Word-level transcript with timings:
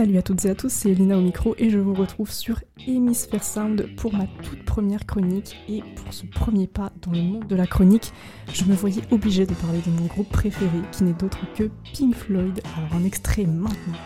Salut 0.00 0.16
à 0.16 0.22
toutes 0.22 0.46
et 0.46 0.48
à 0.48 0.54
tous, 0.54 0.72
c'est 0.72 0.92
Elina 0.92 1.18
au 1.18 1.20
micro 1.20 1.54
et 1.58 1.68
je 1.68 1.76
vous 1.76 1.92
retrouve 1.92 2.30
sur 2.30 2.62
Hemisphere 2.88 3.44
Sound 3.44 3.86
pour 3.96 4.14
ma 4.14 4.26
toute 4.42 4.64
première 4.64 5.04
chronique. 5.04 5.58
Et 5.68 5.82
pour 5.94 6.14
ce 6.14 6.24
premier 6.24 6.66
pas 6.66 6.90
dans 7.02 7.12
le 7.12 7.20
monde 7.20 7.46
de 7.46 7.54
la 7.54 7.66
chronique, 7.66 8.10
je 8.50 8.64
me 8.64 8.72
voyais 8.72 9.02
obligée 9.10 9.44
de 9.44 9.52
parler 9.52 9.80
de 9.84 9.90
mon 9.90 10.06
groupe 10.06 10.30
préféré 10.30 10.78
qui 10.90 11.04
n'est 11.04 11.12
d'autre 11.12 11.40
que 11.54 11.64
Pink 11.92 12.14
Floyd. 12.14 12.62
Alors 12.78 12.94
un 12.94 13.04
extrait 13.04 13.44
maintenant. 13.44 13.98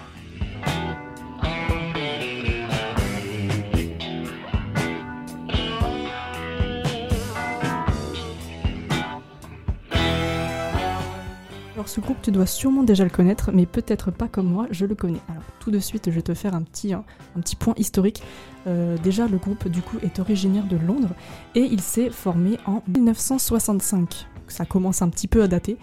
Ce 11.86 12.00
groupe, 12.00 12.16
tu 12.22 12.30
dois 12.30 12.46
sûrement 12.46 12.82
déjà 12.82 13.04
le 13.04 13.10
connaître, 13.10 13.50
mais 13.52 13.66
peut-être 13.66 14.10
pas 14.10 14.28
comme 14.28 14.48
moi, 14.48 14.66
je 14.70 14.86
le 14.86 14.94
connais. 14.94 15.20
Alors 15.28 15.42
tout 15.60 15.70
de 15.70 15.78
suite, 15.78 16.06
je 16.06 16.14
vais 16.14 16.22
te 16.22 16.34
faire 16.34 16.54
un 16.54 16.62
petit, 16.62 16.94
petit 17.34 17.56
point 17.56 17.74
historique. 17.76 18.22
Euh, 18.66 18.96
déjà, 19.02 19.26
le 19.26 19.36
groupe 19.36 19.68
du 19.68 19.82
coup 19.82 19.98
est 20.02 20.18
originaire 20.18 20.64
de 20.64 20.76
Londres 20.76 21.14
et 21.54 21.60
il 21.60 21.80
s'est 21.80 22.10
formé 22.10 22.58
en 22.66 22.82
1965. 22.88 24.26
Ça 24.48 24.64
commence 24.64 25.02
un 25.02 25.08
petit 25.08 25.28
peu 25.28 25.42
à 25.42 25.48
dater. 25.48 25.76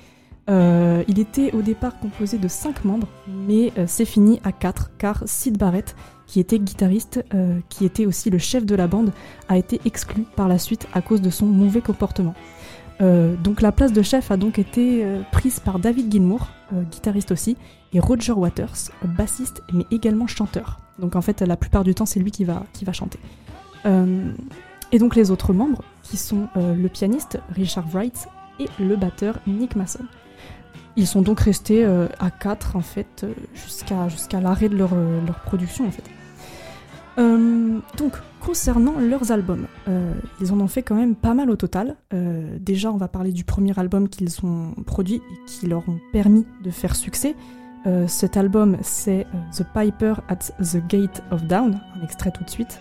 Euh, 0.50 1.04
il 1.08 1.20
était 1.20 1.54
au 1.54 1.62
départ 1.62 2.00
composé 2.00 2.38
de 2.40 2.48
5 2.48 2.84
membres, 2.84 3.08
mais 3.28 3.72
euh, 3.78 3.86
c'est 3.88 4.06
fini 4.06 4.40
à 4.44 4.52
4 4.52 4.92
car 4.98 5.24
Sid 5.26 5.58
Barrett, 5.58 5.96
qui 6.26 6.40
était 6.40 6.60
guitariste, 6.60 7.26
qui 7.68 7.84
était 7.84 8.06
aussi 8.06 8.30
le 8.30 8.38
chef 8.38 8.66
de 8.66 8.74
la 8.74 8.88
bande, 8.88 9.12
a 9.50 9.58
été 9.58 9.82
exclu 9.84 10.24
par 10.38 10.48
la 10.48 10.58
suite 10.58 10.88
à 10.94 11.02
cause 11.02 11.22
de 11.22 11.30
son 11.30 11.46
mauvais 11.46 11.82
comportement. 11.82 12.34
Euh, 13.02 13.36
donc 13.36 13.62
la 13.62 13.72
place 13.72 13.94
de 13.94 14.02
chef 14.02 14.32
a 14.32 14.38
donc 14.38 14.60
été 14.60 15.04
euh, 15.04 15.22
prise 15.32 15.60
par 15.60 15.80
David 15.80 16.12
Gilmour, 16.12 16.50
euh, 16.74 16.84
guitariste 16.84 17.32
aussi, 17.32 17.58
et 17.94 18.00
Roger 18.00 18.34
Waters, 18.34 18.92
bassiste 19.04 19.64
mais 19.74 19.86
également 19.92 20.28
chanteur. 20.28 20.80
Donc 21.00 21.16
en 21.16 21.22
fait 21.22 21.42
la 21.42 21.58
plupart 21.58 21.84
du 21.84 21.96
temps 21.96 22.06
c'est 22.06 22.20
lui 22.20 22.32
qui 22.32 22.44
va, 22.44 22.64
qui 22.74 22.86
va 22.86 22.94
chanter. 22.94 23.20
et 24.92 25.00
donc 25.00 25.16
les 25.16 25.32
autres 25.32 25.54
membres, 25.54 25.84
qui 26.04 26.18
sont 26.18 26.48
le 26.56 26.88
pianiste 26.88 27.40
Richard 27.50 27.88
Wright 27.92 28.28
et 28.60 28.68
le 28.80 28.96
batteur 28.96 29.40
Nick 29.48 29.76
Mason. 29.76 30.06
Ils 30.96 31.08
sont 31.08 31.22
donc 31.22 31.40
restés 31.40 31.84
à 31.84 32.30
4 32.30 32.76
en 32.76 32.82
fait 32.82 33.26
jusqu'à 33.56 34.40
l'arrêt 34.40 34.70
de 34.70 34.78
leur, 34.78 34.94
leur, 34.94 35.40
production 35.40 35.88
en 35.88 35.92
fait. 35.92 36.04
Donc 37.18 38.14
Concernant 38.42 38.96
leurs 38.98 39.32
albums, 39.32 39.68
euh, 39.88 40.16
ils 40.42 40.52
en 40.52 40.60
ont 40.60 40.68
fait 40.68 40.82
quand 40.82 40.96
même 40.96 41.16
pas 41.16 41.36
mal 41.36 41.52
au 41.52 41.56
total. 41.56 41.96
Euh, 42.12 42.58
déjà, 42.60 42.92
on 42.92 42.98
va 42.98 43.08
parler 43.08 43.32
du 43.32 43.44
premier 43.44 43.78
album 43.78 44.10
qu'ils 44.10 44.44
ont 44.44 44.74
produit 44.84 45.18
et 45.18 45.46
qui 45.46 45.68
leur 45.68 45.88
ont 45.88 46.00
permis 46.12 46.48
de 46.64 46.72
faire 46.72 46.96
succès. 46.96 47.36
Euh, 47.86 48.08
cet 48.08 48.38
album, 48.38 48.78
c'est 48.82 49.28
The 49.56 49.64
Piper 49.76 50.16
at 50.28 50.40
the 50.60 50.78
Gate 50.88 51.22
of 51.30 51.44
Down, 51.44 51.80
un 51.96 52.04
extrait 52.04 52.32
tout 52.32 52.44
de 52.44 52.50
suite. 52.50 52.80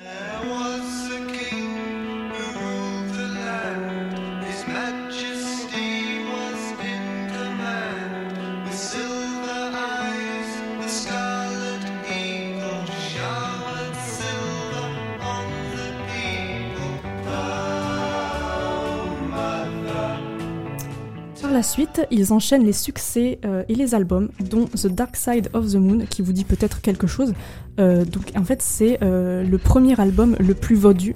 La 21.61 21.65
suite, 21.65 22.07
ils 22.11 22.33
enchaînent 22.33 22.65
les 22.65 22.73
succès 22.73 23.39
euh, 23.45 23.65
et 23.69 23.75
les 23.75 23.95
albums, 23.95 24.31
dont 24.49 24.65
The 24.65 24.87
Dark 24.87 25.15
Side 25.15 25.51
of 25.53 25.71
the 25.71 25.75
Moon, 25.75 26.07
qui 26.09 26.23
vous 26.23 26.33
dit 26.33 26.45
peut-être 26.45 26.81
quelque 26.81 27.07
chose. 27.07 27.35
Euh, 27.79 28.07
donc 28.07 28.33
en 28.35 28.45
fait, 28.45 28.63
c'est 28.63 28.97
euh, 29.03 29.45
le 29.45 29.59
premier 29.59 30.01
album 30.01 30.37
le 30.41 30.55
plus 30.55 30.77
vendu. 30.77 31.15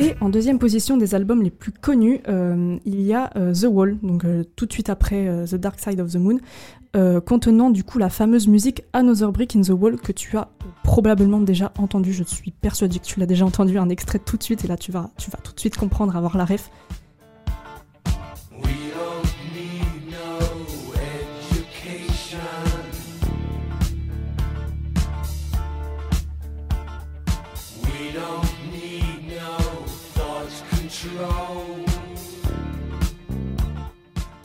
Et 0.00 0.16
en 0.20 0.28
deuxième 0.28 0.58
position 0.58 0.96
des 0.96 1.14
albums 1.14 1.40
les 1.40 1.50
plus 1.50 1.70
connus, 1.70 2.18
il 2.84 3.00
y 3.00 3.14
a 3.14 3.28
The 3.28 3.66
Wall, 3.70 3.96
donc 4.02 4.24
tout 4.56 4.66
de 4.66 4.72
suite 4.72 4.90
après 4.90 5.44
The 5.46 5.54
Dark 5.54 5.78
Side 5.78 6.00
of 6.00 6.10
the 6.10 6.16
Moon, 6.16 6.40
contenant 7.20 7.70
du 7.70 7.84
coup 7.84 7.98
la 7.98 8.10
fameuse 8.10 8.48
musique 8.48 8.82
Another 8.92 9.30
Brick 9.30 9.54
in 9.54 9.60
the 9.60 9.70
Wall 9.70 9.98
que 9.98 10.10
tu 10.10 10.36
as 10.36 10.48
probablement 10.86 11.40
déjà 11.40 11.72
entendu. 11.78 12.12
Je 12.12 12.22
suis 12.22 12.52
persuadée 12.52 13.00
que 13.00 13.04
tu 13.04 13.18
l'as 13.18 13.26
déjà 13.26 13.44
entendu, 13.44 13.76
un 13.76 13.88
extrait 13.88 14.20
tout 14.20 14.36
de 14.36 14.42
suite, 14.42 14.64
et 14.64 14.68
là 14.68 14.76
tu 14.76 14.92
vas, 14.92 15.10
tu 15.18 15.30
vas 15.30 15.38
tout 15.38 15.52
de 15.52 15.60
suite 15.60 15.76
comprendre, 15.76 16.16
avoir 16.16 16.38
la 16.38 16.44
ref. 16.44 16.70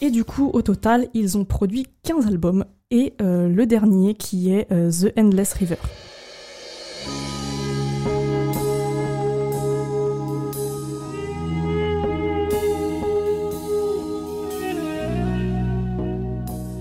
Et 0.04 0.10
du 0.10 0.26
coup, 0.26 0.50
au 0.52 0.64
total, 0.64 1.08
ils 1.14 1.38
ont 1.38 1.46
produit 1.46 1.86
15 2.04 2.26
albums 2.26 2.66
et 2.90 3.14
euh, 3.22 3.48
le 3.48 3.68
dernier 3.68 4.16
qui 4.16 4.52
est 4.52 4.70
euh, 4.72 4.90
The 4.92 5.18
Endless 5.18 5.54
River. 5.54 5.78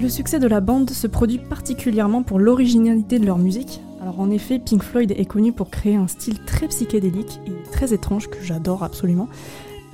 Le 0.00 0.08
succès 0.08 0.38
de 0.38 0.46
la 0.46 0.60
bande 0.60 0.88
se 0.90 1.06
produit 1.06 1.38
particulièrement 1.38 2.22
pour 2.22 2.38
l'originalité 2.38 3.18
de 3.18 3.26
leur 3.26 3.38
musique. 3.38 3.82
Alors 4.00 4.18
en 4.20 4.30
effet, 4.30 4.58
Pink 4.58 4.82
Floyd 4.82 5.12
est 5.12 5.26
connu 5.26 5.52
pour 5.52 5.68
créer 5.68 5.96
un 5.96 6.08
style 6.08 6.38
très 6.44 6.68
psychédélique 6.68 7.40
et 7.46 7.70
très 7.70 7.92
étrange 7.92 8.28
que 8.28 8.42
j'adore 8.42 8.82
absolument. 8.82 9.28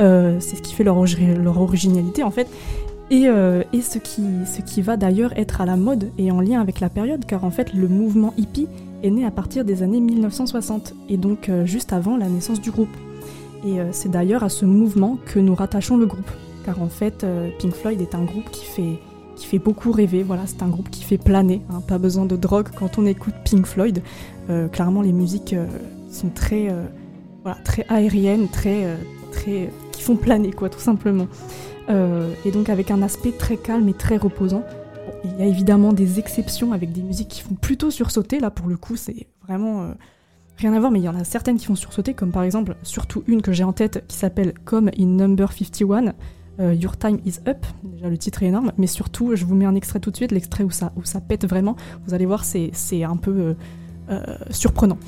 Euh, 0.00 0.39
c'est 0.41 0.56
ce 0.56 0.62
qui 0.62 0.75
fait 0.75 0.84
leur, 0.84 0.97
originalité 1.61 2.22
en 2.22 2.31
fait. 2.31 2.47
Euh, 3.12 3.62
et, 3.72 3.83
ce, 3.83 3.99
qui, 3.99 4.25
ce 4.47 4.61
qui 4.62 4.83
va 4.83 4.97
d'ailleurs 4.97 5.33
être 5.39 5.61
à 5.61 5.67
la 5.67 5.77
mode 5.77 6.11
et 6.19 6.33
en 6.33 6.41
lien 6.41 6.61
avec 6.61 6.81
la 6.81 6.88
période, 6.88 7.25
car 7.25 7.44
en 7.44 7.50
fait 7.50 7.73
le 7.73 7.87
mouvement 7.87 8.34
hippie 8.37 8.69
est 9.03 9.11
né 9.11 9.25
à 9.25 9.31
partir 9.31 9.65
des 9.65 9.83
années 9.83 10.00
1960, 10.00 10.94
et 11.09 11.17
donc 11.17 11.49
euh, 11.49 11.67
juste 11.67 11.93
avant 11.93 12.17
la 12.17 12.28
naissance 12.28 12.61
du 12.61 12.71
groupe. 12.71 12.97
Et 13.65 13.81
euh, 13.81 13.88
c'est 13.93 14.11
d'ailleurs 14.11 14.43
à 14.43 14.49
ce 14.49 14.65
mouvement 14.65 15.19
que 15.27 15.38
nous 15.38 15.55
rattachons 15.55 15.97
le 15.97 16.06
groupe, 16.06 16.31
car 16.65 16.83
en 16.83 16.88
fait 16.88 17.25
Pink 17.61 17.75
Floyd 17.75 18.00
est 18.00 18.15
un 18.15 18.25
groupe 18.25 18.50
qui 18.50 18.65
fait, 18.65 18.99
qui 19.37 19.47
fait 19.47 19.59
beaucoup 19.59 19.93
rêver, 19.93 20.23
voilà, 20.23 20.43
c'est 20.47 20.63
un 20.63 20.69
groupe 20.69 20.91
qui 20.91 21.05
fait 21.05 21.19
planer, 21.19 21.63
hein, 21.71 21.81
pas 21.87 21.99
besoin 21.99 22.25
de 22.25 22.37
drogue 22.37 22.69
quand 22.75 22.99
on 22.99 23.07
écoute 23.07 23.35
Pink 23.45 23.67
Floyd. 23.67 24.03
clairement 24.73 25.03
les 25.03 25.13
musiques 25.13 25.55
sont 26.11 26.31
très, 26.31 26.75
voilà, 27.43 27.59
très 27.65 27.85
aériennes, 27.89 28.49
très, 28.49 28.97
très, 29.33 29.71
qui 29.93 30.03
font 30.03 30.17
planer 30.17 30.53
quoi, 30.53 30.69
tout 30.71 30.81
simplement. 30.81 31.29
Euh, 31.89 32.33
et 32.45 32.51
donc 32.51 32.69
avec 32.69 32.91
un 32.91 33.03
aspect 33.03 33.33
très 33.33 33.57
calme 33.57 33.89
et 33.89 33.95
très 33.95 34.17
reposant. 34.17 34.65
il 35.25 35.39
y 35.39 35.43
a 35.43 35.47
évidemment 35.47 35.93
des 35.93 36.19
exceptions 36.19 36.73
avec 36.73 36.93
des 36.93 37.03
musiques 37.03 37.29
qui 37.29 37.41
font 37.43 37.55
plutôt 37.55 37.91
sursauter, 37.91 38.41
là 38.41 38.51
pour 38.51 38.69
le 38.69 38.77
coup 38.77 38.97
c'est 38.97 39.29
vraiment 39.43 39.83
euh, 39.83 39.93
rien 40.57 40.73
à 40.73 40.81
voir, 40.81 40.91
mais 40.91 40.99
il 41.01 41.05
y 41.05 41.09
en 41.09 41.15
a 41.15 41.25
certaines 41.25 41.59
qui 41.59 41.67
font 41.67 41.75
sursauter, 41.75 42.15
comme 42.15 42.33
par 42.33 42.43
exemple, 42.43 42.77
surtout 42.83 43.23
une 43.27 43.43
que 43.43 43.53
j'ai 43.53 43.65
en 43.65 43.73
tête 43.73 44.05
qui 44.09 44.17
s'appelle 44.17 44.55
Come 44.65 44.91
in 44.99 45.07
Number 45.07 45.53
51, 45.53 46.09
euh, 46.09 46.13
Your 46.59 46.97
Time 46.97 47.19
is 47.25 47.34
Up, 47.47 47.67
déjà 47.84 48.09
le 48.09 48.17
titre 48.17 48.43
est 48.43 48.47
énorme, 48.47 48.72
mais 48.78 48.87
surtout 48.87 49.37
je 49.37 49.44
vous 49.44 49.55
mets 49.55 49.67
un 49.67 49.75
extrait 49.75 50.00
tout 50.00 50.11
de 50.11 50.17
suite, 50.17 50.33
l'extrait 50.33 50.65
où 50.65 50.71
ça, 50.71 50.93
où 50.97 51.05
ça 51.05 51.21
pète 51.21 51.47
vraiment, 51.47 51.77
vous 52.06 52.15
allez 52.15 52.27
voir 52.27 52.44
c'est 52.44 52.72
un 53.05 53.17
peu 53.17 53.55
surprenant. 54.50 54.99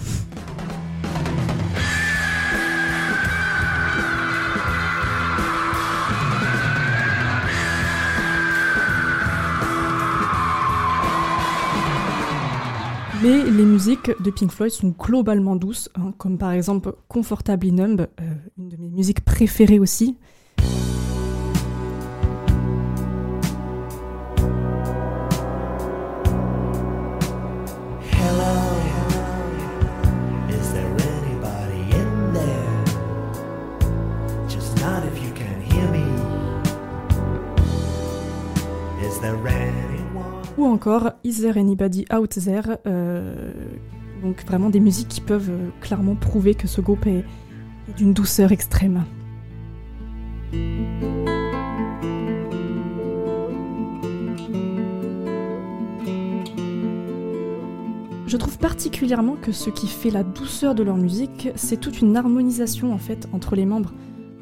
Mais 13.20 13.42
les 13.42 13.64
musiques 13.64 14.12
de 14.22 14.30
Pink 14.30 14.52
Floyd 14.52 14.70
sont 14.70 14.94
globalement 14.96 15.56
douces, 15.56 15.90
hein, 15.96 16.12
comme 16.18 16.38
par 16.38 16.52
exemple 16.52 16.94
Comfortably 17.08 17.72
Numb, 17.72 18.02
euh, 18.02 18.34
une 18.56 18.68
de 18.68 18.76
mes 18.76 18.90
musiques 18.90 19.24
préférées 19.24 19.80
aussi. 19.80 20.16
ou 40.58 40.64
encore 40.66 41.12
Is 41.22 41.40
There 41.40 41.58
Anybody 41.58 42.04
Out 42.12 42.30
There 42.30 42.78
euh, 42.86 43.52
Donc 44.22 44.44
vraiment 44.44 44.70
des 44.70 44.80
musiques 44.80 45.08
qui 45.08 45.20
peuvent 45.20 45.50
euh, 45.50 45.68
clairement 45.80 46.16
prouver 46.16 46.54
que 46.54 46.66
ce 46.66 46.80
groupe 46.80 47.06
est, 47.06 47.24
est 47.88 47.96
d'une 47.96 48.12
douceur 48.12 48.50
extrême. 48.50 49.04
Je 58.26 58.36
trouve 58.36 58.58
particulièrement 58.58 59.36
que 59.40 59.52
ce 59.52 59.70
qui 59.70 59.86
fait 59.86 60.10
la 60.10 60.24
douceur 60.24 60.74
de 60.74 60.82
leur 60.82 60.96
musique, 60.96 61.48
c'est 61.54 61.78
toute 61.78 62.00
une 62.00 62.16
harmonisation 62.16 62.92
en 62.92 62.98
fait 62.98 63.28
entre 63.32 63.54
les 63.54 63.64
membres. 63.64 63.92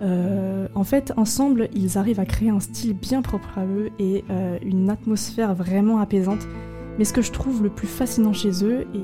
Euh, 0.02 0.68
en 0.74 0.84
fait, 0.84 1.12
ensemble, 1.16 1.68
ils 1.74 1.98
arrivent 1.98 2.20
à 2.20 2.26
créer 2.26 2.50
un 2.50 2.60
style 2.60 2.94
bien 2.94 3.22
propre 3.22 3.58
à 3.58 3.64
eux 3.64 3.90
et 3.98 4.24
euh, 4.30 4.58
une 4.62 4.90
atmosphère 4.90 5.54
vraiment 5.54 5.98
apaisante. 5.98 6.46
Mais 6.98 7.04
ce 7.04 7.12
que 7.12 7.22
je 7.22 7.32
trouve 7.32 7.62
le 7.62 7.70
plus 7.70 7.86
fascinant 7.86 8.32
chez 8.32 8.64
eux 8.64 8.86
et 8.94 9.02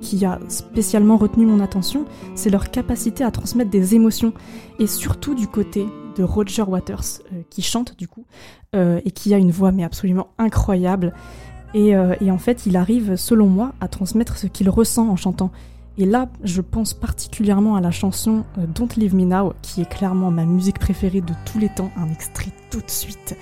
qui 0.00 0.24
a 0.24 0.38
spécialement 0.48 1.16
retenu 1.16 1.46
mon 1.46 1.60
attention, 1.60 2.04
c'est 2.34 2.50
leur 2.50 2.70
capacité 2.70 3.24
à 3.24 3.30
transmettre 3.30 3.70
des 3.70 3.94
émotions 3.94 4.34
et 4.78 4.86
surtout 4.86 5.34
du 5.34 5.48
côté 5.48 5.86
de 6.16 6.22
Roger 6.22 6.62
Waters 6.62 7.20
euh, 7.32 7.42
qui 7.50 7.62
chante 7.62 7.96
du 7.96 8.08
coup 8.08 8.24
et 9.06 9.10
qui 9.10 9.32
a 9.32 9.38
une 9.38 9.52
voix 9.52 9.72
mais 9.72 9.84
absolument 9.84 10.28
incroyable. 10.36 11.14
Et, 11.72 11.92
et 11.92 12.30
en 12.30 12.36
fait, 12.36 12.66
il 12.66 12.76
arrive, 12.76 13.16
selon 13.16 13.46
moi, 13.46 13.72
à 13.80 13.88
transmettre 13.88 14.36
ce 14.36 14.46
qu'il 14.46 14.68
ressent 14.68 15.08
en 15.08 15.16
chantant. 15.16 15.50
Et 15.98 16.04
là, 16.04 16.28
je 16.44 16.60
pense 16.60 16.92
particulièrement 16.92 17.76
à 17.76 17.80
la 17.80 17.90
chanson 17.90 18.44
euh, 18.58 18.66
Don't 18.66 18.88
Leave 18.96 19.14
Me 19.14 19.24
Now, 19.24 19.54
qui 19.62 19.80
est 19.80 19.88
clairement 19.88 20.30
ma 20.30 20.44
musique 20.44 20.78
préférée 20.78 21.22
de 21.22 21.32
tous 21.50 21.58
les 21.58 21.70
temps, 21.70 21.90
un 21.96 22.10
extrait 22.10 22.52
tout 22.70 22.80
de 22.80 22.90
suite. 22.90 23.36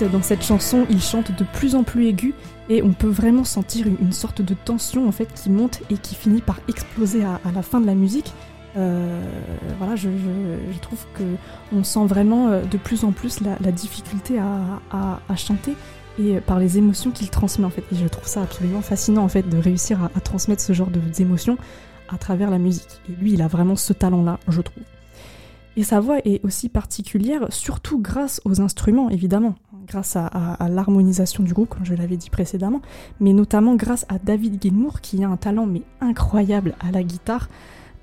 Dans 0.00 0.22
cette 0.22 0.42
chanson, 0.42 0.86
il 0.90 1.00
chante 1.00 1.36
de 1.36 1.44
plus 1.44 1.74
en 1.74 1.82
plus 1.82 2.06
aigu 2.06 2.34
et 2.68 2.82
on 2.82 2.92
peut 2.92 3.08
vraiment 3.08 3.44
sentir 3.44 3.86
une, 3.86 4.12
sorte 4.12 4.42
de 4.42 4.54
tension 4.54 5.08
en 5.08 5.12
fait 5.12 5.32
qui 5.34 5.50
monte 5.50 5.80
et 5.90 5.96
qui 5.96 6.14
finit 6.14 6.40
par 6.40 6.60
exploser 6.68 7.24
à, 7.24 7.40
la 7.54 7.62
fin 7.62 7.80
de 7.80 7.86
la 7.86 7.94
musique. 7.94 8.32
Euh, 8.76 9.20
voilà, 9.78 9.96
je, 9.96 10.08
trouve 10.80 11.04
que 11.14 11.22
on 11.74 11.84
sent 11.84 12.06
vraiment 12.06 12.48
euh, 12.48 12.62
de 12.62 12.78
plus 12.78 13.04
en 13.04 13.12
plus 13.12 13.40
la, 13.40 13.72
difficulté 13.72 14.38
à, 14.38 15.36
chanter 15.36 15.74
et 16.18 16.40
par 16.40 16.58
les 16.58 16.78
émotions 16.78 17.10
qu'il 17.10 17.28
transmet 17.30 17.64
en 17.64 17.70
fait. 17.70 17.84
Et 17.92 17.96
je 17.96 18.06
trouve 18.06 18.26
ça 18.26 18.42
absolument 18.42 18.82
fascinant 18.82 19.24
en 19.24 19.28
fait 19.28 19.48
de 19.48 19.58
réussir 19.58 19.98
à, 20.14 20.20
transmettre 20.20 20.62
ce 20.62 20.72
genre 20.72 20.88
d'émotions 20.88 21.58
à 22.08 22.18
travers 22.18 22.50
la 22.50 22.58
musique. 22.58 23.00
Et 23.08 23.12
lui, 23.20 23.32
il 23.32 23.42
a 23.42 23.48
vraiment 23.48 23.76
ce 23.76 23.92
talent-là, 23.92 24.38
je 24.48 24.60
trouve. 24.60 24.82
Et 25.76 25.84
sa 25.84 26.00
voix 26.00 26.18
est 26.24 26.44
aussi 26.44 26.68
particulière, 26.68 27.46
surtout 27.48 27.98
grâce 27.98 28.42
aux 28.44 28.60
instruments, 28.60 29.08
évidemment, 29.08 29.54
grâce 29.86 30.16
à, 30.16 30.56
l'harmonisation 30.68 31.42
du 31.42 31.52
groupe, 31.52 31.70
comme 31.70 31.84
je 31.84 31.94
l'avais 31.94 32.16
dit 32.16 32.30
précédemment, 32.30 32.82
mais 33.20 33.32
notamment 33.32 33.74
grâce 33.74 34.06
à 34.08 34.18
David 34.18 34.60
Gilmour, 34.62 35.00
qui 35.00 35.22
a 35.24 35.28
un 35.28 35.36
talent 35.36 35.68
incroyable 36.00 36.74
à 36.80 36.90
la 36.90 37.02
guitare. 37.02 37.48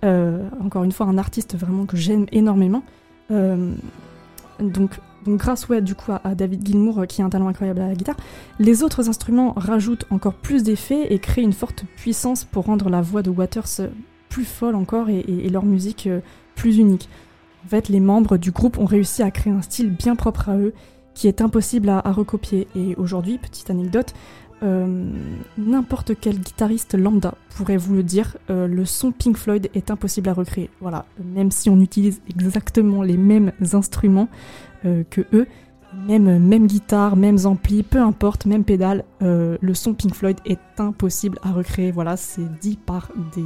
Euh, 0.06 0.48
encore 0.64 0.84
une 0.84 0.92
fois, 0.92 1.06
un 1.08 1.18
artiste 1.18 1.56
vraiment 1.56 1.86
que 1.86 1.98
j'aime 1.98 2.26
énormément. 2.32 2.84
Euh, 3.32 3.74
donc, 4.60 5.00
grâce 5.28 5.68
à, 6.24 6.36
David 6.36 6.66
Gilmour, 6.66 7.06
qui 7.08 7.22
a 7.22 7.26
un 7.26 7.30
talent 7.30 7.48
incroyable 7.48 7.82
à 7.82 7.88
la 7.88 7.96
guitare, 7.96 8.18
les 8.60 8.84
autres 8.84 9.10
instruments 9.10 9.54
rajoutent 9.56 10.06
encore 10.10 10.34
plus 10.34 10.64
d'effets 10.64 11.14
et 11.14 11.20
créent 11.20 11.44
une 11.44 11.54
forte 11.54 11.86
puissance 11.96 12.44
pour 12.44 12.66
rendre 12.66 12.90
la 12.90 13.02
voix 13.02 13.22
de 13.22 13.30
Waters 13.30 13.90
plus 14.30 14.46
folle 14.46 14.76
encore 14.76 15.10
et, 15.10 15.20
et 15.28 15.50
leur 15.50 15.66
musique 15.66 16.08
euh, 16.08 16.20
plus 16.56 16.78
unique. 16.78 17.10
En 17.66 17.68
fait, 17.68 17.90
les 17.90 18.00
membres 18.00 18.38
du 18.38 18.52
groupe 18.52 18.78
ont 18.78 18.86
réussi 18.86 19.22
à 19.22 19.32
créer 19.32 19.52
un 19.52 19.62
style 19.62 19.90
bien 19.90 20.16
propre 20.16 20.50
à 20.50 20.58
eux, 20.58 20.74
qui 21.14 21.28
est 21.28 21.42
impossible 21.42 21.90
à, 21.90 22.12
recopier. 22.12 22.68
Et 22.76 22.96
aujourd'hui, 22.96 23.38
petite 23.38 23.70
anecdote, 23.70 24.14
euh, 24.62 25.12
n'importe 25.58 26.20
quel 26.20 26.38
guitariste 26.38 26.94
lambda 26.94 27.36
pourrait 27.56 27.78
vous 27.78 27.96
le 27.96 28.04
dire, 28.04 28.38
euh, 28.50 28.68
le 28.68 28.84
son 28.84 29.12
Pink 29.12 29.38
Floyd 29.38 29.70
est 29.74 29.90
impossible 29.92 30.30
à 30.30 30.34
recréer. 30.34 30.70
Voilà, 30.82 31.06
même 31.24 31.52
si 31.52 31.70
on 31.70 31.80
utilise 31.80 32.22
exactement 32.30 33.02
les 33.02 33.18
mêmes 33.18 33.52
instruments 33.74 34.28
euh, 34.86 35.04
que 35.10 35.22
eux, 35.34 35.48
même, 36.08 36.40
même 36.40 36.68
guitare, 36.68 37.16
mêmes 37.16 37.40
amplis, 37.46 37.84
peu 37.84 38.00
importe, 38.00 38.46
même 38.46 38.64
pédale, 38.64 39.04
le 39.22 39.74
son 39.74 39.96
Pink 39.96 40.14
Floyd 40.14 40.38
est 40.46 40.60
impossible 40.78 41.40
à 41.42 41.52
recréer. 41.52 41.92
Voilà, 41.92 42.16
c'est 42.16 42.46
dit 42.60 42.78
par 42.78 43.10
des, 43.36 43.44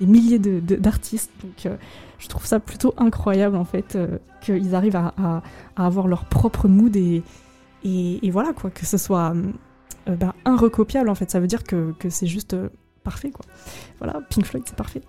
des 0.00 0.06
milliers 0.06 0.38
d'artistes. 0.38 1.30
Donc 1.42 1.66
euh, 1.66 1.76
je 2.18 2.28
trouve 2.28 2.46
ça 2.46 2.60
plutôt 2.60 2.94
incroyable 2.96 3.56
en 3.56 3.64
fait 3.64 3.96
euh, 3.96 4.18
qu'ils 4.40 4.74
arrivent 4.74 4.96
à, 4.96 5.42
avoir 5.76 6.08
leur 6.08 6.24
propre 6.24 6.68
mood 6.68 6.96
et, 6.96 7.22
voilà 8.30 8.52
quoi, 8.52 8.70
que 8.70 8.86
ce 8.86 8.98
soit 8.98 9.34
euh, 10.08 10.16
ben, 10.16 10.32
un 10.44 10.56
recopiable 10.56 11.08
en 11.08 11.14
fait. 11.14 11.30
Ça 11.30 11.40
veut 11.40 11.46
dire 11.46 11.64
que, 11.64 11.92
que 11.98 12.10
c'est 12.10 12.26
juste 12.26 12.56
parfait 13.02 13.30
quoi. 13.30 13.44
Voilà, 13.98 14.20
Pink 14.30 14.46
Floyd 14.46 14.64
c'est 14.66 14.76
parfait. 14.76 15.02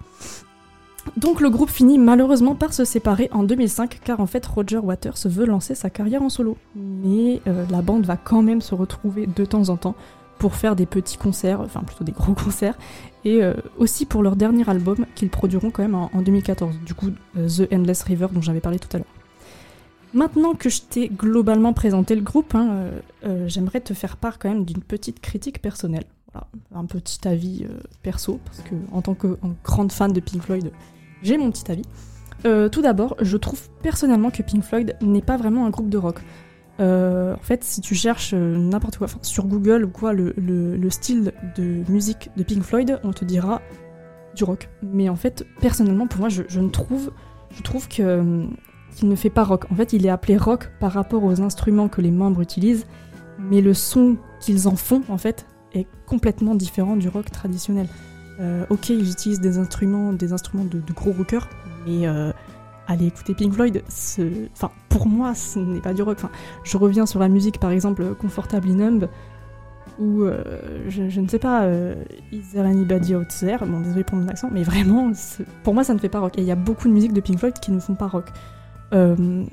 Donc 1.18 1.40
le 1.40 1.52
groupe 1.52 1.70
finit 1.70 2.00
malheureusement 2.00 2.56
par 2.56 2.74
se 2.74 2.84
séparer 2.84 3.30
en 3.32 3.44
2005 3.44 4.00
car 4.04 4.20
en 4.20 4.26
fait 4.26 4.44
Roger 4.44 4.80
Waters 4.80 5.18
veut 5.26 5.46
lancer 5.46 5.76
sa 5.76 5.92
carrière 5.92 6.24
en 6.24 6.30
solo. 6.30 6.58
Mais 6.76 7.42
la 7.46 7.84
bande 7.84 8.06
va 8.06 8.18
quand 8.18 8.42
même 8.42 8.60
se 8.60 8.74
retrouver 8.74 9.28
de 9.28 9.46
temps 9.46 9.70
en 9.70 9.78
temps 9.78 9.96
pour 10.46 10.54
faire 10.54 10.76
des 10.76 10.86
petits 10.86 11.18
concerts, 11.18 11.60
enfin 11.60 11.82
plutôt 11.82 12.04
des 12.04 12.12
gros 12.12 12.34
concerts, 12.36 12.78
et 13.24 13.44
euh, 13.44 13.56
aussi 13.80 14.06
pour 14.06 14.22
leur 14.22 14.36
dernier 14.36 14.70
album 14.70 15.08
qu'ils 15.16 15.32
produiront 15.32 15.72
quand 15.72 15.82
même 15.82 15.96
en, 15.96 16.22
2014, 16.22 16.76
du 16.86 16.94
coup 16.94 17.10
euh, 17.36 17.50
The 17.50 17.74
Endless 17.74 18.04
River 18.04 18.28
dont 18.32 18.44
j'avais 18.44 18.60
parlé 18.60 18.78
tout 18.78 18.90
à 18.94 19.00
l'heure. 19.00 19.08
Maintenant 20.14 20.54
que 20.54 20.70
je 20.70 20.82
t'ai 20.82 21.10
globalement 21.10 21.74
présenté 21.74 22.14
le 22.14 22.22
groupe, 22.22 22.54
hein, 22.54 22.92
euh, 23.26 23.48
j'aimerais 23.48 23.82
te 23.82 23.96
faire 23.96 24.18
part 24.18 24.38
quand 24.38 24.50
même 24.50 24.66
d'une 24.66 24.84
petite 24.84 25.20
critique 25.20 25.64
personnelle. 25.64 26.06
Un 26.76 26.86
petit 26.86 27.28
avis 27.28 27.66
perso, 28.04 28.40
parce 28.46 28.60
que 28.60 28.76
en 28.92 29.02
tant 29.02 29.16
que 29.16 29.40
grande 29.64 29.92
fan 29.92 30.14
de 30.14 30.20
Pink 30.20 30.44
Floyd, 30.44 30.72
j'ai 31.24 31.38
mon 31.40 31.50
petit 31.50 31.72
avis. 31.72 31.86
tout 32.44 32.82
d'abord, 32.84 33.16
je 33.20 33.38
trouve 33.38 33.68
personnellement 33.82 34.30
que 34.30 34.44
Pink 34.44 34.62
Floyd 34.62 34.96
n'est 35.02 35.24
pas 35.24 35.38
vraiment 35.38 35.66
un 35.66 35.72
groupe 35.72 35.90
de 35.90 35.98
rock. 35.98 36.20
Euh, 36.80 37.34
en 37.34 37.42
fait, 37.42 37.64
si 37.64 37.82
tu 37.82 37.96
cherches 37.96 38.34
euh, 38.34 38.58
n'importe 38.58 38.98
quoi, 38.98 39.08
sur 39.22 39.46
Google 39.46 39.86
ou 39.86 39.90
quoi, 39.90 40.14
le, 40.14 40.90
style 40.90 41.32
de 41.58 41.90
musique 41.90 42.30
de 42.36 42.44
Pink 42.44 42.64
Floyd, 42.64 43.00
on 43.04 43.12
te 43.12 43.24
dira 43.24 43.62
du 44.36 44.44
rock. 44.44 44.70
Mais 44.84 45.10
en 45.10 45.16
fait, 45.16 45.46
personnellement, 45.62 46.08
pour 46.08 46.20
moi, 46.20 46.30
je, 46.30 46.60
ne 46.60 46.70
trouve, 46.70 47.12
je 47.52 47.62
trouve 47.62 47.88
que 47.88 48.02
euh, 48.02 48.46
qu'il 48.96 49.10
ne 49.10 49.16
fait 49.16 49.30
pas 49.30 49.44
rock. 49.44 49.66
En 49.72 49.76
fait, 49.76 49.94
il 49.94 50.06
est 50.06 50.10
appelé 50.10 50.38
rock 50.38 50.72
par 50.80 50.92
rapport 50.92 51.24
aux 51.24 51.42
instruments 51.42 51.88
que 51.88 52.02
les 52.02 52.12
membres 52.12 52.42
utilisent, 52.42 52.86
mais 53.40 53.62
le 53.62 53.74
son 53.74 54.18
qu'ils 54.40 54.68
en 54.68 54.76
font, 54.76 55.04
en 55.10 55.18
fait, 55.18 55.46
est 55.74 55.88
complètement 56.06 56.56
différent 56.56 56.96
du 56.96 57.10
rock 57.10 57.30
traditionnel. 57.32 57.88
ok, 58.70 58.90
ils 58.90 59.12
utilisent 59.12 59.42
des 59.42 59.58
instruments, 59.58 60.14
des 60.14 60.32
instruments 60.32 60.64
de, 60.66 60.82
gros 60.94 61.12
rockers, 61.12 61.50
mais 61.86 62.08
allez 62.88 63.08
écouter 63.08 63.34
Pink 63.34 63.54
Floyd. 63.54 63.84
Enfin, 64.54 64.72
pour 64.90 65.08
moi, 65.08 65.34
ce 65.34 65.60
n'est 65.60 65.82
pas 65.82 65.94
du 65.94 66.02
rock. 66.02 66.18
Enfin, 66.20 66.32
je 66.64 66.78
reviens 66.78 67.06
sur 67.06 67.20
la 67.20 67.30
musique, 67.30 67.60
par 67.60 67.72
exemple, 67.72 68.16
Comfortably 68.16 68.74
Numb, 68.74 69.08
ou 70.00 70.24
euh, 70.24 70.44
je, 70.90 71.20
ne 71.20 71.28
sais 71.28 71.40
pas, 71.40 71.64
euh, 71.64 71.96
Is 72.32 72.44
There 72.54 72.66
Anybody 72.66 73.16
Out 73.16 73.28
There? 73.40 73.66
Bon, 73.66 73.80
désolé 73.80 74.04
pour 74.04 74.18
mon 74.18 74.28
accent, 74.28 74.50
mais 74.52 74.64
vraiment, 74.64 75.12
pour 75.64 75.74
moi, 75.74 75.84
ça 75.84 75.94
ne 75.94 76.00
fait 76.00 76.10
pas 76.10 76.20
rock. 76.20 76.38
Et 76.38 76.42
il 76.42 76.48
y 76.48 76.52
a 76.52 76.56
beaucoup 76.56 76.88
de 76.88 76.94
musiques 76.94 77.14
de 77.14 77.22
Pink 77.22 77.40
Floyd 77.40 77.56
qui 77.60 77.72
ne 77.72 77.80
font 77.80 77.96
pas 77.96 78.08
rock. 78.08 78.32
Euh, 78.94 79.46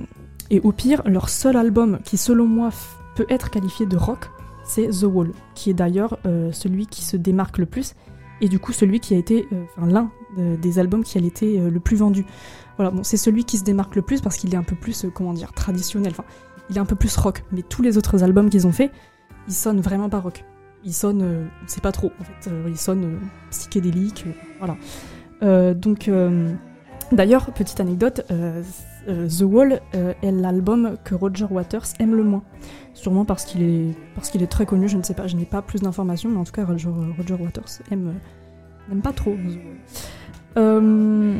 et 0.50 0.60
au 0.60 0.72
pire, 0.72 1.02
leur 1.06 1.28
seul 1.28 1.56
album 1.56 1.98
qui, 2.04 2.16
selon 2.16 2.46
moi, 2.46 2.70
peut 3.14 3.26
être 3.28 3.50
qualifié 3.50 3.86
de 3.86 3.96
rock, 3.96 4.30
c'est 4.64 4.88
The 4.88 5.04
Wall, 5.04 5.32
qui 5.54 5.70
est 5.70 5.74
d'ailleurs 5.74 6.18
celui 6.52 6.86
qui 6.86 7.02
se 7.02 7.16
démarque 7.16 7.58
le 7.58 7.66
plus, 7.66 7.94
et 8.42 8.48
du 8.48 8.58
coup 8.58 8.72
celui 8.72 9.00
qui 9.00 9.14
a 9.14 9.16
été, 9.16 9.48
enfin 9.64 9.86
l'un 9.86 10.10
des 10.36 10.78
albums 10.78 11.04
qui 11.04 11.16
a 11.16 11.20
été 11.22 11.58
le 11.58 11.80
plus 11.80 11.96
vendu. 11.96 12.26
Voilà, 12.76 12.90
bon, 12.90 13.02
c'est 13.02 13.16
celui 13.16 13.44
qui 13.44 13.58
se 13.58 13.64
démarque 13.64 13.96
le 13.96 14.02
plus 14.02 14.20
parce 14.20 14.36
qu'il 14.36 14.52
est 14.54 14.56
un 14.56 14.62
peu 14.62 14.76
plus, 14.76 15.04
euh, 15.04 15.10
comment 15.10 15.32
dire, 15.32 15.52
traditionnel. 15.52 16.12
Enfin, 16.12 16.24
il 16.70 16.76
est 16.76 16.80
un 16.80 16.86
peu 16.86 16.96
plus 16.96 17.14
rock. 17.16 17.44
Mais 17.52 17.62
tous 17.62 17.82
les 17.82 17.98
autres 17.98 18.22
albums 18.22 18.48
qu'ils 18.50 18.66
ont 18.66 18.72
fait, 18.72 18.90
ils 19.48 19.54
sonnent 19.54 19.80
vraiment 19.80 20.08
pas 20.08 20.20
rock. 20.20 20.44
Ils 20.84 20.94
sonnent, 20.94 21.22
euh, 21.22 21.46
c'est 21.66 21.82
pas 21.82 21.92
trop. 21.92 22.12
Euh, 22.46 22.66
ils 22.68 22.78
sonnent 22.78 23.20
psychédéliques, 23.50 24.24
voilà. 24.58 24.76
donc, 25.74 26.10
d'ailleurs, 27.12 27.46
petite 27.52 27.80
anecdote, 27.80 28.24
The 29.06 29.42
Wall 29.42 29.80
est 29.92 30.30
l'album 30.30 30.96
que 31.04 31.14
Roger 31.14 31.46
Waters 31.50 31.86
aime 31.98 32.14
le 32.14 32.24
moins. 32.24 32.42
Sûrement 32.94 33.24
parce 33.24 33.44
qu'il 33.44 33.62
est, 33.62 33.96
parce 34.14 34.30
qu'il 34.30 34.42
est 34.42 34.48
très 34.48 34.66
connu, 34.66 34.88
je 34.88 34.96
ne 34.96 35.02
sais 35.02 35.14
pas, 35.14 35.26
je 35.26 35.36
n'ai 35.36 35.44
pas 35.44 35.62
plus 35.62 35.80
d'informations, 35.80 36.30
mais 36.30 36.38
en 36.38 36.44
tout 36.44 36.52
cas, 36.52 36.64
Roger, 36.64 36.88
Waters 36.88 37.80
aime, 37.90 38.14
n'aime 38.88 39.00
pas 39.00 39.12
trop 39.12 39.32
The 39.32 40.56
Wall. 40.56 41.38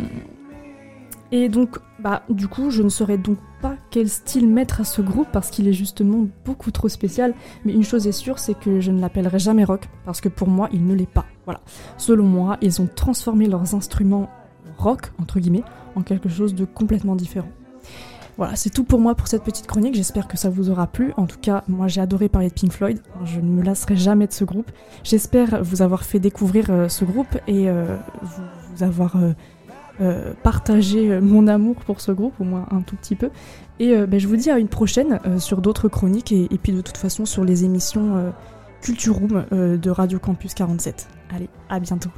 Et 1.35 1.49
donc, 1.49 1.79
bah, 1.99 2.25
du 2.29 2.47
coup, 2.47 2.69
je 2.69 2.83
ne 2.83 2.91
saurais 2.91 3.17
donc 3.17 3.38
pas 3.62 3.76
quel 3.91 4.11
style 4.11 4.47
mettre 4.47 4.83
à 4.83 4.85
ce 4.85 5.00
groupe 5.00 5.29
parce 5.33 5.49
qu'il 5.49 5.67
est 5.67 5.73
justement 5.73 6.26
beaucoup 6.45 6.71
trop 6.71 6.91
spécial. 6.91 7.33
Mais 7.64 7.73
une 7.73 7.85
chose 7.85 8.07
est 8.07 8.12
sûre, 8.12 8.38
c'est 8.38 8.52
que 8.52 8.81
je 8.81 8.91
ne 8.91 9.00
l'appellerai 9.00 9.38
jamais 9.38 9.64
rock 9.64 9.88
parce 10.05 10.21
que 10.21 10.29
pour 10.29 10.49
moi, 10.49 10.69
il 10.75 10.87
ne 10.87 10.95
l'est 10.95 11.11
pas. 11.11 11.25
Voilà. 11.47 11.62
Selon 11.97 12.25
moi, 12.25 12.59
ils 12.61 12.83
ont 12.83 12.88
transformé 12.95 13.47
leurs 13.47 13.75
instruments 13.75 14.29
rock, 14.83 15.12
entre 15.21 15.41
guillemets, 15.41 15.65
en 15.97 16.03
quelque 16.03 16.29
chose 16.29 16.55
de 16.55 16.65
complètement 16.65 17.17
différent. 17.17 17.49
Voilà, 18.39 18.57
c'est 18.57 18.71
tout 18.71 18.85
pour 18.85 18.99
moi 18.99 19.15
pour 19.15 19.29
cette 19.29 19.43
petite 19.43 19.67
chronique. 19.67 19.95
J'espère 19.95 20.27
que 20.27 20.39
ça 20.39 20.49
vous 20.49 20.71
aura 20.71 20.87
plu. 20.87 21.12
En 21.17 21.27
tout 21.27 21.39
cas, 21.41 21.65
moi 21.69 21.89
j'ai 21.89 22.01
adoré 22.01 22.29
parler 22.29 22.49
de 22.49 22.55
Pink 22.55 22.73
Floyd. 22.73 22.99
Je 23.25 23.41
ne 23.41 23.49
me 23.49 23.62
lasserai 23.62 23.97
jamais 23.97 24.27
de 24.27 24.33
ce 24.33 24.45
groupe. 24.45 24.71
J'espère 25.05 25.62
vous 25.62 25.83
avoir 25.83 26.03
fait 26.05 26.19
découvrir 26.19 26.67
euh, 26.71 26.89
ce 26.89 27.05
groupe 27.05 27.39
et 27.47 27.69
euh, 27.69 27.97
vous, 28.23 28.83
avoir 28.83 29.17
euh, 30.01 30.33
partagé 30.43 31.21
mon 31.21 31.47
amour 31.47 31.77
pour 31.77 32.01
ce 32.01 32.11
groupe, 32.11 32.33
au 32.41 32.45
moins 32.45 32.67
un 32.71 32.81
tout 32.81 32.97
petit 32.97 33.17
peu. 33.17 33.31
Et 33.79 33.95
ben, 34.07 34.19
je 34.19 34.29
vous 34.29 34.37
dis 34.37 34.51
à 34.51 34.59
une 34.59 34.69
prochaine 34.69 35.19
sur 35.39 35.61
d'autres 35.61 35.89
chroniques 35.89 36.33
et, 36.33 36.45
et, 36.51 36.59
puis 36.59 36.73
de 36.73 36.81
toute 36.81 36.97
façon 36.97 37.27
sur 37.27 37.45
les 37.45 37.65
émissions 37.65 38.33
Culture 38.81 39.15
Room 39.15 39.45
de 39.51 39.91
Radio 39.91 40.19
Campus 40.19 40.55
47. 40.55 41.09
Allez, 41.35 41.49
à 41.69 41.81
bientôt. 41.81 42.11